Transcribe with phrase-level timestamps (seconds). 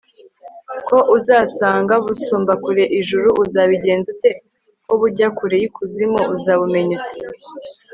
[0.87, 4.31] ko uzasanga busumba kure ijuru, uzabigenza ute?
[4.85, 7.17] ko bujya kure y'ikuzimu, uzabumenya ute